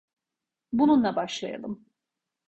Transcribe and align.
Bununla 0.73 1.15
başlayalım. 1.15 1.85